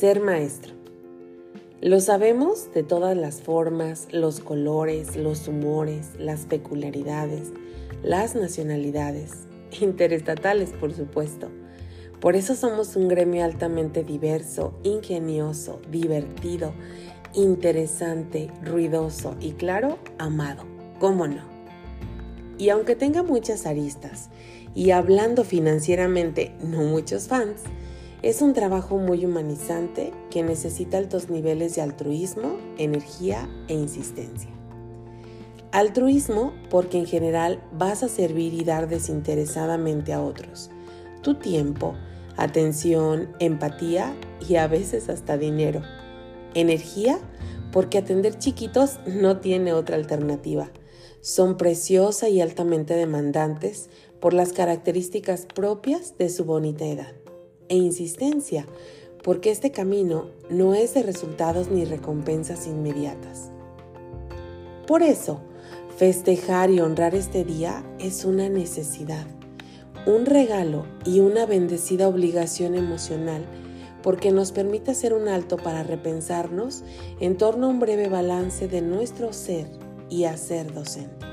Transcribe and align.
Ser 0.00 0.22
maestro. 0.22 0.72
Lo 1.82 2.00
sabemos 2.00 2.72
de 2.72 2.82
todas 2.82 3.14
las 3.14 3.42
formas, 3.42 4.08
los 4.12 4.40
colores, 4.40 5.14
los 5.14 5.46
humores, 5.46 6.12
las 6.18 6.46
peculiaridades, 6.46 7.50
las 8.02 8.34
nacionalidades, 8.34 9.46
interestatales 9.82 10.70
por 10.70 10.94
supuesto. 10.94 11.50
Por 12.18 12.34
eso 12.34 12.54
somos 12.54 12.96
un 12.96 13.08
gremio 13.08 13.44
altamente 13.44 14.02
diverso, 14.02 14.72
ingenioso, 14.84 15.82
divertido, 15.90 16.72
interesante, 17.34 18.50
ruidoso 18.64 19.36
y 19.38 19.52
claro, 19.52 19.98
amado. 20.16 20.64
¿Cómo 20.98 21.28
no? 21.28 21.42
Y 22.56 22.70
aunque 22.70 22.96
tenga 22.96 23.22
muchas 23.22 23.66
aristas 23.66 24.30
y 24.74 24.92
hablando 24.92 25.44
financieramente 25.44 26.54
no 26.62 26.84
muchos 26.84 27.28
fans, 27.28 27.64
es 28.22 28.42
un 28.42 28.52
trabajo 28.52 28.98
muy 28.98 29.24
humanizante 29.24 30.12
que 30.30 30.42
necesita 30.42 30.98
altos 30.98 31.30
niveles 31.30 31.74
de 31.74 31.80
altruismo, 31.80 32.58
energía 32.76 33.48
e 33.68 33.74
insistencia. 33.74 34.50
Altruismo 35.72 36.52
porque 36.68 36.98
en 36.98 37.06
general 37.06 37.62
vas 37.72 38.02
a 38.02 38.08
servir 38.08 38.52
y 38.52 38.64
dar 38.64 38.88
desinteresadamente 38.88 40.12
a 40.12 40.20
otros. 40.20 40.70
Tu 41.22 41.34
tiempo, 41.36 41.94
atención, 42.36 43.30
empatía 43.38 44.14
y 44.46 44.56
a 44.56 44.66
veces 44.66 45.08
hasta 45.08 45.38
dinero. 45.38 45.80
Energía 46.54 47.18
porque 47.72 47.98
atender 47.98 48.38
chiquitos 48.38 48.98
no 49.06 49.38
tiene 49.38 49.72
otra 49.72 49.96
alternativa. 49.96 50.70
Son 51.22 51.56
preciosa 51.56 52.28
y 52.28 52.42
altamente 52.42 52.94
demandantes 52.94 53.88
por 54.20 54.34
las 54.34 54.52
características 54.52 55.46
propias 55.46 56.18
de 56.18 56.28
su 56.28 56.44
bonita 56.44 56.84
edad 56.84 57.12
e 57.70 57.76
insistencia, 57.76 58.66
porque 59.24 59.50
este 59.50 59.70
camino 59.70 60.26
no 60.50 60.74
es 60.74 60.92
de 60.92 61.02
resultados 61.02 61.70
ni 61.70 61.86
recompensas 61.86 62.66
inmediatas. 62.66 63.50
Por 64.86 65.02
eso, 65.02 65.40
festejar 65.96 66.70
y 66.70 66.80
honrar 66.80 67.14
este 67.14 67.44
día 67.44 67.82
es 67.98 68.26
una 68.26 68.50
necesidad, 68.50 69.26
un 70.06 70.26
regalo 70.26 70.84
y 71.06 71.20
una 71.20 71.46
bendecida 71.46 72.08
obligación 72.08 72.74
emocional 72.74 73.46
porque 74.02 74.32
nos 74.32 74.52
permite 74.52 74.90
hacer 74.90 75.12
un 75.12 75.28
alto 75.28 75.56
para 75.56 75.82
repensarnos 75.82 76.82
en 77.20 77.36
torno 77.36 77.66
a 77.66 77.70
un 77.70 77.80
breve 77.80 78.08
balance 78.08 78.68
de 78.68 78.80
nuestro 78.80 79.32
ser 79.32 79.70
y 80.08 80.24
hacer 80.24 80.72
docente, 80.72 81.26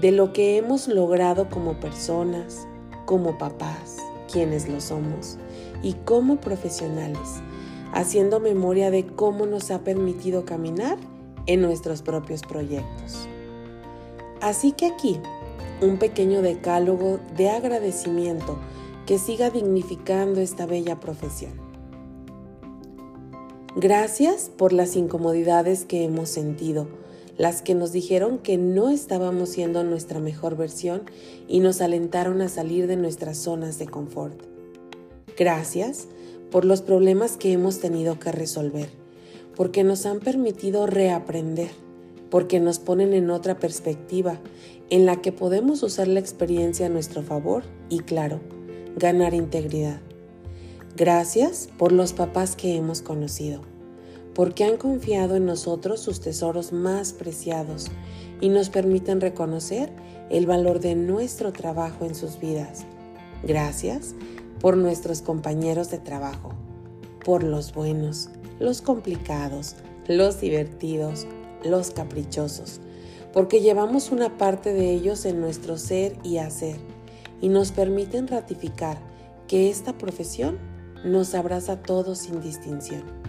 de 0.00 0.12
lo 0.12 0.32
que 0.32 0.56
hemos 0.56 0.88
logrado 0.88 1.48
como 1.48 1.80
personas, 1.80 2.66
como 3.06 3.38
papás, 3.38 3.96
quienes 4.30 4.68
lo 4.68 4.80
somos 4.80 5.38
y 5.82 5.94
como 5.94 6.40
profesionales, 6.40 7.40
haciendo 7.92 8.40
memoria 8.40 8.90
de 8.90 9.06
cómo 9.06 9.46
nos 9.46 9.70
ha 9.70 9.80
permitido 9.80 10.44
caminar 10.44 10.98
en 11.46 11.62
nuestros 11.62 12.02
propios 12.02 12.42
proyectos. 12.42 13.26
Así 14.40 14.72
que 14.72 14.86
aquí, 14.86 15.18
un 15.80 15.98
pequeño 15.98 16.42
decálogo 16.42 17.18
de 17.36 17.50
agradecimiento 17.50 18.58
que 19.06 19.18
siga 19.18 19.50
dignificando 19.50 20.40
esta 20.40 20.66
bella 20.66 21.00
profesión. 21.00 21.52
Gracias 23.74 24.50
por 24.54 24.72
las 24.72 24.96
incomodidades 24.96 25.84
que 25.84 26.04
hemos 26.04 26.28
sentido, 26.28 26.88
las 27.38 27.62
que 27.62 27.74
nos 27.74 27.92
dijeron 27.92 28.38
que 28.38 28.58
no 28.58 28.90
estábamos 28.90 29.50
siendo 29.50 29.84
nuestra 29.84 30.18
mejor 30.18 30.56
versión 30.56 31.02
y 31.46 31.60
nos 31.60 31.80
alentaron 31.80 32.42
a 32.42 32.48
salir 32.48 32.88
de 32.88 32.96
nuestras 32.96 33.38
zonas 33.38 33.78
de 33.78 33.86
confort. 33.86 34.42
Gracias 35.36 36.08
por 36.50 36.64
los 36.64 36.82
problemas 36.82 37.36
que 37.36 37.52
hemos 37.52 37.78
tenido 37.78 38.18
que 38.18 38.32
resolver, 38.32 38.88
porque 39.54 39.84
nos 39.84 40.04
han 40.04 40.18
permitido 40.18 40.86
reaprender, 40.88 41.70
porque 42.28 42.58
nos 42.58 42.80
ponen 42.80 43.14
en 43.14 43.30
otra 43.30 43.58
perspectiva 43.58 44.40
en 44.90 45.06
la 45.06 45.22
que 45.22 45.30
podemos 45.30 45.84
usar 45.84 46.08
la 46.08 46.18
experiencia 46.18 46.86
a 46.86 46.90
nuestro 46.90 47.22
favor 47.22 47.62
y, 47.88 48.00
claro, 48.00 48.40
ganar 48.96 49.32
integridad. 49.32 50.00
Gracias 50.96 51.68
por 51.78 51.92
los 51.92 52.14
papás 52.14 52.56
que 52.56 52.74
hemos 52.74 53.00
conocido 53.00 53.60
porque 54.38 54.62
han 54.62 54.76
confiado 54.76 55.34
en 55.34 55.46
nosotros 55.46 55.98
sus 55.98 56.20
tesoros 56.20 56.72
más 56.72 57.12
preciados 57.12 57.88
y 58.40 58.50
nos 58.50 58.70
permiten 58.70 59.20
reconocer 59.20 59.90
el 60.30 60.46
valor 60.46 60.78
de 60.78 60.94
nuestro 60.94 61.52
trabajo 61.52 62.04
en 62.04 62.14
sus 62.14 62.38
vidas. 62.38 62.84
Gracias 63.42 64.14
por 64.60 64.76
nuestros 64.76 65.22
compañeros 65.22 65.90
de 65.90 65.98
trabajo, 65.98 66.52
por 67.24 67.42
los 67.42 67.74
buenos, 67.74 68.30
los 68.60 68.80
complicados, 68.80 69.74
los 70.06 70.40
divertidos, 70.40 71.26
los 71.64 71.90
caprichosos, 71.90 72.78
porque 73.32 73.60
llevamos 73.60 74.12
una 74.12 74.38
parte 74.38 74.72
de 74.72 74.92
ellos 74.92 75.24
en 75.24 75.40
nuestro 75.40 75.78
ser 75.78 76.16
y 76.22 76.36
hacer 76.36 76.76
y 77.40 77.48
nos 77.48 77.72
permiten 77.72 78.28
ratificar 78.28 78.98
que 79.48 79.68
esta 79.68 79.98
profesión 79.98 80.58
nos 81.04 81.34
abraza 81.34 81.72
a 81.72 81.82
todos 81.82 82.18
sin 82.18 82.40
distinción. 82.40 83.27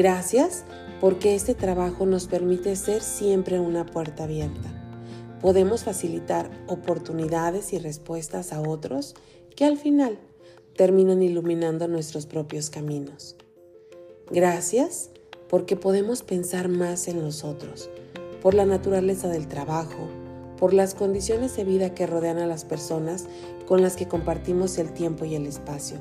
Gracias 0.00 0.64
porque 0.98 1.34
este 1.34 1.54
trabajo 1.54 2.06
nos 2.06 2.26
permite 2.26 2.74
ser 2.74 3.02
siempre 3.02 3.60
una 3.60 3.84
puerta 3.84 4.24
abierta. 4.24 4.70
Podemos 5.42 5.84
facilitar 5.84 6.50
oportunidades 6.68 7.74
y 7.74 7.78
respuestas 7.78 8.54
a 8.54 8.62
otros 8.62 9.14
que 9.54 9.66
al 9.66 9.76
final 9.76 10.18
terminan 10.74 11.22
iluminando 11.22 11.86
nuestros 11.86 12.24
propios 12.24 12.70
caminos. 12.70 13.36
Gracias 14.30 15.10
porque 15.50 15.76
podemos 15.76 16.22
pensar 16.22 16.70
más 16.70 17.06
en 17.06 17.20
los 17.20 17.44
otros, 17.44 17.90
por 18.40 18.54
la 18.54 18.64
naturaleza 18.64 19.28
del 19.28 19.48
trabajo, 19.48 20.08
por 20.56 20.72
las 20.72 20.94
condiciones 20.94 21.54
de 21.56 21.64
vida 21.64 21.92
que 21.92 22.06
rodean 22.06 22.38
a 22.38 22.46
las 22.46 22.64
personas 22.64 23.26
con 23.66 23.82
las 23.82 23.96
que 23.96 24.08
compartimos 24.08 24.78
el 24.78 24.94
tiempo 24.94 25.26
y 25.26 25.34
el 25.34 25.44
espacio, 25.44 25.98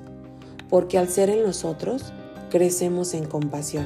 porque 0.69 0.97
al 0.97 1.09
ser 1.09 1.29
en 1.29 1.43
nosotros, 1.43 2.13
crecemos 2.49 3.13
en 3.13 3.25
compasión. 3.25 3.85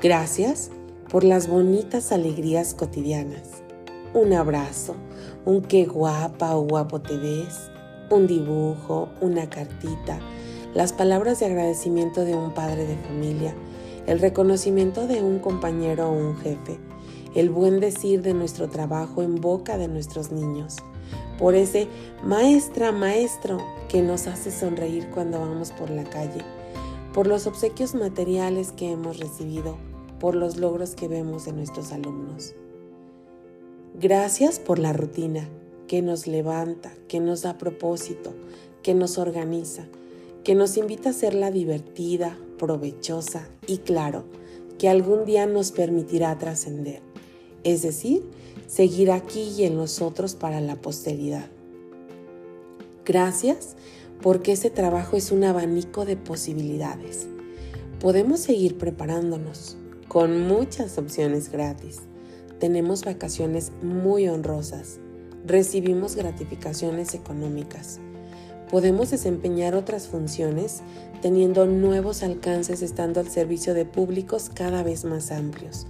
Gracias 0.00 0.70
por 1.10 1.24
las 1.24 1.48
bonitas 1.48 2.12
alegrías 2.12 2.74
cotidianas. 2.74 3.62
Un 4.14 4.32
abrazo, 4.34 4.94
un 5.44 5.62
qué 5.62 5.86
guapa 5.86 6.54
o 6.56 6.62
guapo 6.62 7.00
te 7.00 7.16
ves, 7.16 7.70
un 8.10 8.26
dibujo, 8.26 9.08
una 9.20 9.48
cartita, 9.48 10.20
las 10.74 10.92
palabras 10.92 11.40
de 11.40 11.46
agradecimiento 11.46 12.24
de 12.24 12.34
un 12.34 12.52
padre 12.52 12.86
de 12.86 12.96
familia, 12.96 13.54
el 14.06 14.18
reconocimiento 14.18 15.06
de 15.06 15.22
un 15.22 15.38
compañero 15.38 16.10
o 16.10 16.12
un 16.12 16.36
jefe, 16.36 16.78
el 17.34 17.48
buen 17.48 17.80
decir 17.80 18.20
de 18.20 18.34
nuestro 18.34 18.68
trabajo 18.68 19.22
en 19.22 19.36
boca 19.36 19.78
de 19.78 19.88
nuestros 19.88 20.30
niños, 20.30 20.76
por 21.38 21.54
ese 21.54 21.88
maestra, 22.22 22.92
maestro 22.92 23.58
que 23.88 24.02
nos 24.02 24.26
hace 24.26 24.50
sonreír 24.50 25.08
cuando 25.10 25.40
vamos 25.40 25.72
por 25.72 25.88
la 25.88 26.04
calle 26.04 26.42
por 27.12 27.26
los 27.26 27.46
obsequios 27.46 27.94
materiales 27.94 28.72
que 28.72 28.90
hemos 28.90 29.18
recibido, 29.18 29.76
por 30.18 30.34
los 30.34 30.56
logros 30.56 30.94
que 30.94 31.08
vemos 31.08 31.44
de 31.44 31.52
nuestros 31.52 31.92
alumnos. 31.92 32.54
Gracias 33.94 34.58
por 34.58 34.78
la 34.78 34.92
rutina 34.92 35.48
que 35.86 36.00
nos 36.00 36.26
levanta, 36.26 36.92
que 37.08 37.20
nos 37.20 37.42
da 37.42 37.58
propósito, 37.58 38.32
que 38.82 38.94
nos 38.94 39.18
organiza, 39.18 39.86
que 40.42 40.54
nos 40.54 40.78
invita 40.78 41.10
a 41.10 41.12
hacerla 41.12 41.50
divertida, 41.50 42.38
provechosa 42.58 43.46
y 43.66 43.78
claro, 43.78 44.24
que 44.78 44.88
algún 44.88 45.26
día 45.26 45.46
nos 45.46 45.70
permitirá 45.70 46.38
trascender, 46.38 47.02
es 47.62 47.82
decir, 47.82 48.22
seguir 48.66 49.10
aquí 49.10 49.52
y 49.58 49.64
en 49.64 49.76
nosotros 49.76 50.34
para 50.34 50.62
la 50.62 50.76
posteridad. 50.76 51.50
Gracias 53.04 53.76
porque 54.22 54.52
ese 54.52 54.70
trabajo 54.70 55.16
es 55.16 55.32
un 55.32 55.44
abanico 55.44 56.04
de 56.04 56.16
posibilidades. 56.16 57.26
Podemos 58.00 58.40
seguir 58.40 58.78
preparándonos 58.78 59.76
con 60.08 60.46
muchas 60.46 60.96
opciones 60.96 61.50
gratis. 61.50 62.00
Tenemos 62.60 63.04
vacaciones 63.04 63.72
muy 63.82 64.28
honrosas. 64.28 65.00
Recibimos 65.44 66.14
gratificaciones 66.14 67.14
económicas. 67.14 67.98
Podemos 68.70 69.10
desempeñar 69.10 69.74
otras 69.74 70.06
funciones 70.06 70.82
teniendo 71.20 71.66
nuevos 71.66 72.22
alcances 72.22 72.80
estando 72.82 73.20
al 73.20 73.28
servicio 73.28 73.74
de 73.74 73.84
públicos 73.84 74.50
cada 74.54 74.82
vez 74.82 75.04
más 75.04 75.32
amplios. 75.32 75.86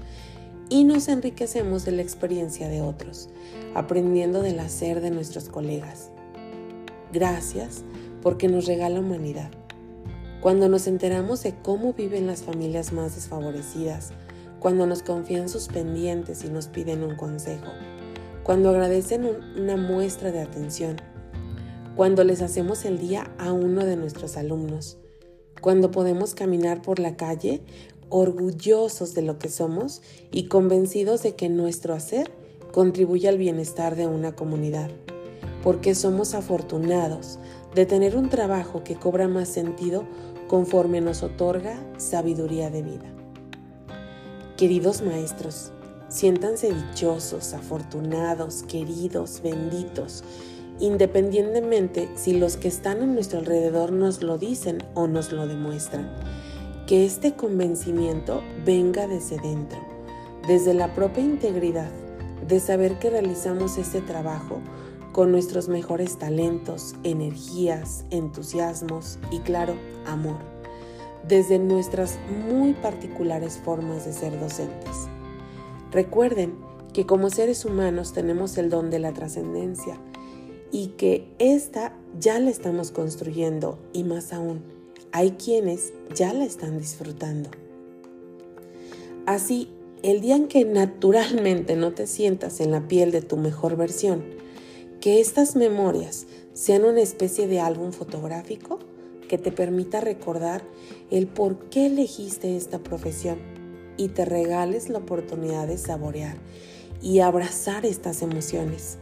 Y 0.71 0.85
nos 0.85 1.09
enriquecemos 1.09 1.85
de 1.85 1.93
la 1.93 2.03
experiencia 2.03 2.69
de 2.69 2.81
otros, 2.81 3.29
aprendiendo 3.75 4.41
del 4.41 4.59
hacer 4.59 5.03
de 5.03 5.11
nuestros 5.11 5.51
colegas. 5.51 6.11
Gracias 7.13 7.85
porque 8.23 8.49
nos 8.49 8.67
regala 8.67 9.01
humanidad. 9.01 9.51
Cuando 10.41 10.69
nos 10.69 10.87
enteramos 10.87 11.43
de 11.43 11.55
cómo 11.63 11.93
viven 11.93 12.27
las 12.27 12.43
familias 12.43 12.93
más 12.93 13.15
desfavorecidas, 13.15 14.13
cuando 14.59 14.87
nos 14.87 15.03
confían 15.03 15.49
sus 15.49 15.69
pendientes 15.69 16.45
y 16.45 16.49
nos 16.49 16.69
piden 16.69 17.03
un 17.03 17.17
consejo, 17.17 17.71
cuando 18.43 18.71
agradecen 18.71 19.29
una 19.57 19.77
muestra 19.77 20.33
de 20.33 20.41
atención, 20.41 20.97
cuando 21.95 22.25
les 22.25 22.43
hacemos 22.43 22.85
el 22.85 22.99
día 22.99 23.31
a 23.39 23.53
uno 23.53 23.85
de 23.85 23.97
nuestros 23.97 24.37
alumnos, 24.37 24.99
cuando 25.61 25.91
podemos 25.91 26.35
caminar 26.35 26.83
por 26.83 26.99
la 26.99 27.17
calle 27.17 27.63
orgullosos 28.09 29.15
de 29.15 29.23
lo 29.23 29.39
que 29.39 29.49
somos 29.49 30.03
y 30.31 30.45
convencidos 30.45 31.23
de 31.23 31.35
que 31.35 31.49
nuestro 31.49 31.95
hacer 31.95 32.31
contribuye 32.73 33.29
al 33.29 33.39
bienestar 33.39 33.97
de 33.97 34.07
una 34.07 34.35
comunidad, 34.35 34.91
porque 35.63 35.95
somos 35.95 36.35
afortunados 36.35 37.39
de 37.75 37.87
tener 37.87 38.17
un 38.17 38.29
trabajo 38.29 38.85
que 38.85 38.97
cobra 38.97 39.29
más 39.29 39.49
sentido 39.49 40.05
conforme 40.47 41.01
nos 41.01 41.23
otorga 41.23 41.79
sabiduría 41.97 42.71
de 42.71 42.83
vida. 42.83 43.13
Queridos 44.57 45.03
maestros, 45.03 45.73
siéntanse 46.09 46.73
dichosos, 46.73 47.55
afortunados, 47.55 48.63
queridos, 48.65 49.41
benditos, 49.43 50.23
independientemente 50.79 52.11
si 52.17 52.35
los 52.35 52.57
que 52.59 52.69
están 52.69 53.01
a 53.01 53.07
nuestro 53.07 53.39
alrededor 53.39 53.93
nos 53.93 54.23
lo 54.23 54.37
dicen 54.37 54.83
o 54.95 55.07
nos 55.07 55.33
lo 55.33 55.47
demuestran. 55.47 56.11
Que 56.87 57.07
este 57.07 57.33
convencimiento 57.33 58.43
venga 58.67 59.07
desde 59.07 59.39
dentro, 59.39 59.79
desde 60.47 60.75
la 60.75 60.93
propia 60.93 61.25
integridad, 61.25 61.91
de 62.47 62.61
saber 62.61 62.99
que 62.99 63.09
realizamos 63.09 63.79
este 63.79 64.03
trabajo 64.03 64.61
con 65.13 65.31
nuestros 65.31 65.69
mejores 65.69 66.19
talentos, 66.19 66.95
energías, 67.05 68.05
entusiasmos 68.11 69.19
y 69.31 69.39
claro, 69.41 69.75
amor, 70.07 70.39
desde 71.29 71.59
nuestras 71.59 72.19
muy 72.49 72.73
particulares 72.73 73.61
formas 73.63 74.07
de 74.07 74.13
ser 74.13 74.41
docentes. 74.41 75.09
Recuerden 75.91 76.55
que 76.93 77.07
como 77.07 77.31
seres 77.31 77.65
humanos 77.65 78.13
tenemos 78.13 78.57
el 78.59 78.71
don 78.71 78.91
de 78.91 78.99
la 78.99 79.13
trascendencia 79.13 79.99
y 80.71 80.89
que 80.89 81.29
esta 81.39 81.95
ya 82.19 82.39
la 82.41 82.51
estamos 82.51 82.91
construyendo 82.91 83.79
y 83.93 84.05
más 84.05 84.33
aún, 84.33 84.63
hay 85.13 85.33
quienes 85.33 85.93
ya 86.15 86.33
la 86.33 86.45
están 86.45 86.79
disfrutando. 86.79 87.51
Así, 89.27 89.69
el 90.03 90.21
día 90.21 90.35
en 90.35 90.49
que 90.49 90.65
naturalmente 90.65 91.77
no 91.77 91.93
te 91.93 92.07
sientas 92.07 92.61
en 92.61 92.71
la 92.71 92.89
piel 92.89 93.13
de 93.13 93.21
tu 93.21 93.37
mejor 93.37 93.77
versión, 93.77 94.25
que 95.03 95.21
estas 95.21 95.57
memorias 95.57 96.29
sean 96.53 96.85
una 96.85 97.01
especie 97.01 97.49
de 97.49 97.59
álbum 97.59 97.91
fotográfico 97.91 98.79
que 99.29 99.37
te 99.37 99.51
permita 99.51 100.01
recordar 100.01 100.63
el 101.11 101.27
por 101.27 101.69
qué 101.71 101.87
elegiste 101.87 102.57
esta 102.57 102.79
profesión 102.79 103.39
y 103.97 104.11
te 104.11 104.25
regales 104.25 104.89
la 104.89 104.99
oportunidad 104.99 105.67
de 105.67 105.77
saborear 105.77 106.37
y 107.03 107.19
abrazar 107.19 107.85
estas 107.85 108.23
emociones, 108.23 108.99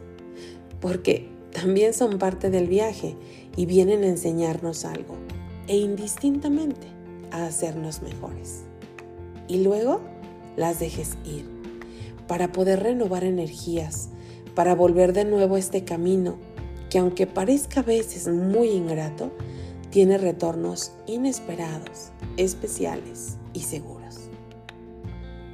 porque 0.80 1.28
también 1.52 1.92
son 1.92 2.18
parte 2.18 2.48
del 2.48 2.66
viaje 2.66 3.14
y 3.54 3.66
vienen 3.66 4.02
a 4.02 4.08
enseñarnos 4.08 4.86
algo 4.86 5.16
e 5.68 5.76
indistintamente 5.76 6.86
a 7.30 7.44
hacernos 7.44 8.00
mejores. 8.00 8.62
Y 9.48 9.62
luego 9.62 10.00
las 10.56 10.80
dejes 10.80 11.18
ir 11.26 11.44
para 12.26 12.52
poder 12.52 12.82
renovar 12.84 13.22
energías, 13.22 14.08
para 14.54 14.74
volver 14.74 15.12
de 15.12 15.24
nuevo 15.24 15.56
a 15.56 15.58
este 15.58 15.84
camino 15.84 16.38
que 16.90 16.98
aunque 16.98 17.26
parezca 17.26 17.80
a 17.80 17.84
veces 17.84 18.28
muy 18.28 18.68
ingrato, 18.70 19.30
tiene 19.90 20.18
retornos 20.18 20.92
inesperados, 21.06 22.10
especiales 22.36 23.36
y 23.52 23.60
seguros. 23.60 24.16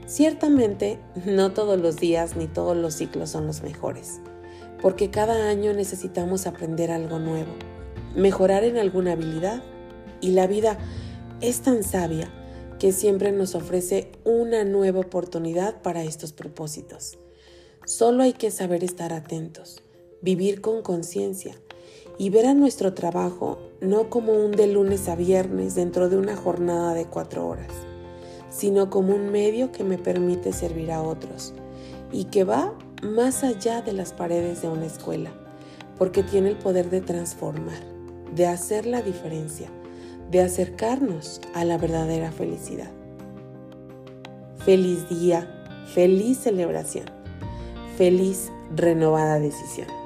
Ciertamente, 0.07 0.99
no 1.27 1.53
todos 1.53 1.79
los 1.79 1.97
días 1.97 2.37
ni 2.37 2.47
todos 2.47 2.77
los 2.77 2.95
ciclos 2.95 3.31
son 3.31 3.47
los 3.47 3.63
mejores, 3.63 4.21
porque 4.81 5.11
cada 5.11 5.49
año 5.49 5.73
necesitamos 5.73 6.47
aprender 6.47 6.91
algo 6.91 7.19
nuevo, 7.19 7.53
mejorar 8.15 8.65
en 8.65 8.79
alguna 8.79 9.13
habilidad 9.13 9.63
y 10.21 10.31
la 10.31 10.47
vida 10.47 10.79
es 11.41 11.61
tan 11.61 11.83
sabia 11.83 12.31
que 12.79 12.93
siempre 12.93 13.33
nos 13.33 13.55
ofrece 13.55 14.13
una 14.25 14.65
nueva 14.65 15.01
oportunidad 15.01 15.83
para 15.83 16.05
estos 16.05 16.33
propósitos. 16.33 17.19
Solo 17.87 18.25
hay 18.25 18.33
que 18.33 18.51
saber 18.51 18.83
estar 18.83 19.13
atentos, 19.13 19.81
vivir 20.21 20.61
con 20.61 20.83
conciencia 20.83 21.55
y 22.19 22.31
ver 22.31 22.47
a 22.47 22.53
nuestro 22.55 22.95
trabajo 22.95 23.59
no 23.81 24.11
como 24.11 24.33
un 24.33 24.51
de 24.51 24.67
lunes 24.67 25.09
a 25.09 25.15
viernes 25.15 25.77
dentro 25.77 26.09
de 26.09 26.17
una 26.17 26.35
jornada 26.35 26.95
de 26.95 27.07
cuatro 27.07 27.47
horas, 27.47 27.71
sino 28.51 28.91
como 28.91 29.15
un 29.15 29.31
medio 29.31 29.71
que 29.71 29.85
me 29.85 29.99
permite 29.99 30.53
servir 30.53 30.91
a 30.91 31.01
otros 31.01 31.55
y 32.11 32.25
que 32.25 32.43
va 32.43 32.77
más 33.05 33.45
allá 33.45 33.83
de 33.83 33.93
las 33.93 34.13
paredes 34.13 34.63
de 34.63 34.69
una 34.69 34.87
escuela, 34.87 35.31
porque 35.97 36.25
tiene 36.25 36.49
el 36.49 36.57
poder 36.57 36.91
de 36.91 37.03
transformar, 37.03 37.79
de 38.35 38.49
hacer 38.49 38.87
la 38.87 39.01
diferencia, 39.01 39.71
de 40.33 40.41
acercarnos 40.41 41.41
a 41.55 41.65
la 41.65 41.79
verdadera 41.79 42.33
felicidad. 42.33 42.91
Feliz 44.65 45.09
día, 45.09 45.49
feliz 45.95 46.39
celebración 46.39 47.16
feliz, 47.97 48.53
renovada 48.75 49.39
decisión. 49.39 50.06